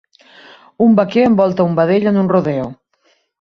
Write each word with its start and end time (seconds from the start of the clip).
Un 0.85 0.95
vaquer 0.99 1.25
envolta 1.27 1.67
un 1.67 1.77
vedell 1.81 2.09
en 2.13 2.19
un 2.23 2.33
rodeo. 2.33 2.67